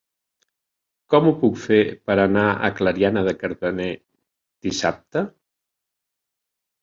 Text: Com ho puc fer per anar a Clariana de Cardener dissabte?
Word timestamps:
Com 1.13 1.27
ho 1.27 1.33
puc 1.41 1.57
fer 1.65 1.77
per 2.09 2.15
anar 2.23 2.45
a 2.67 2.71
Clariana 2.79 3.23
de 3.27 3.33
Cardener 3.43 3.91
dissabte? 4.69 5.23